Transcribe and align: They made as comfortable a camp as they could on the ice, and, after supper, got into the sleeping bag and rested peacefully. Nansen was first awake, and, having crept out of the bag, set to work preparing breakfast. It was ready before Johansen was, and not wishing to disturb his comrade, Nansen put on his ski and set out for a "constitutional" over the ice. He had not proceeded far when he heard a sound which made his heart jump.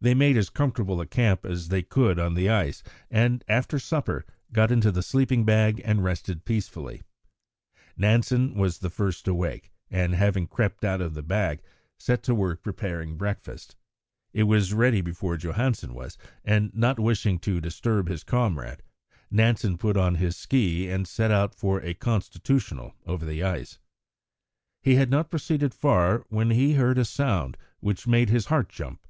They 0.00 0.12
made 0.12 0.36
as 0.36 0.50
comfortable 0.50 1.00
a 1.00 1.06
camp 1.06 1.46
as 1.46 1.68
they 1.68 1.80
could 1.82 2.18
on 2.18 2.34
the 2.34 2.50
ice, 2.50 2.82
and, 3.10 3.42
after 3.48 3.78
supper, 3.78 4.26
got 4.52 4.70
into 4.72 4.90
the 4.90 5.04
sleeping 5.04 5.44
bag 5.44 5.80
and 5.84 6.04
rested 6.04 6.44
peacefully. 6.44 7.00
Nansen 7.96 8.54
was 8.54 8.76
first 8.78 9.26
awake, 9.26 9.72
and, 9.88 10.14
having 10.14 10.48
crept 10.48 10.84
out 10.84 11.00
of 11.00 11.14
the 11.14 11.22
bag, 11.22 11.62
set 11.96 12.22
to 12.24 12.34
work 12.34 12.60
preparing 12.62 13.16
breakfast. 13.16 13.76
It 14.34 14.42
was 14.42 14.74
ready 14.74 15.00
before 15.00 15.38
Johansen 15.38 15.94
was, 15.94 16.18
and 16.44 16.74
not 16.74 16.98
wishing 16.98 17.38
to 17.38 17.60
disturb 17.60 18.08
his 18.08 18.24
comrade, 18.24 18.82
Nansen 19.30 19.78
put 19.78 19.96
on 19.96 20.16
his 20.16 20.36
ski 20.36 20.90
and 20.90 21.08
set 21.08 21.30
out 21.30 21.54
for 21.54 21.80
a 21.82 21.94
"constitutional" 21.94 22.94
over 23.06 23.24
the 23.24 23.44
ice. 23.44 23.78
He 24.82 24.96
had 24.96 25.08
not 25.08 25.30
proceeded 25.30 25.72
far 25.72 26.26
when 26.28 26.50
he 26.50 26.74
heard 26.74 26.98
a 26.98 27.04
sound 27.04 27.56
which 27.78 28.06
made 28.08 28.28
his 28.28 28.46
heart 28.46 28.68
jump. 28.68 29.00